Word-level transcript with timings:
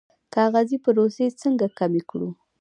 کاغذي 0.33 0.77
پروسې 0.85 1.25
څنګه 1.41 1.65
کمې 1.79 2.01
کړو؟ 2.09 2.29